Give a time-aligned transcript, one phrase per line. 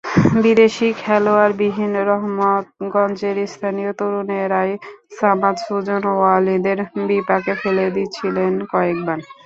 [0.43, 4.71] বিদেশি খেলোয়াড়বিহীন রহমতগঞ্জের স্থানীয় তরুণেরাই
[5.17, 9.17] সামাদ, সুজন, ওয়ালিদের বিপাকে ফেলে দিচ্ছিলেন কয়েকবার।